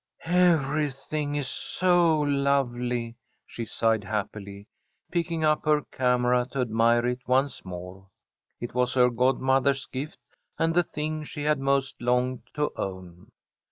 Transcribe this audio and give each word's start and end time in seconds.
"Everything 0.25 1.35
is 1.35 1.47
so 1.47 2.21
lovely!" 2.21 3.17
she 3.45 3.65
sighed, 3.65 4.03
happily, 4.03 4.65
picking 5.11 5.43
up 5.43 5.63
her 5.65 5.83
camera 5.91 6.47
to 6.49 6.59
admire 6.61 7.05
it 7.05 7.19
once 7.27 7.63
more. 7.63 8.09
It 8.59 8.73
was 8.73 8.95
her 8.95 9.11
godmother's 9.11 9.85
gift, 9.85 10.17
and 10.57 10.73
the 10.73 10.81
thing 10.81 11.23
she 11.23 11.43
had 11.43 11.59
most 11.59 12.01
longed 12.01 12.41
to 12.55 12.71
own. 12.75 13.29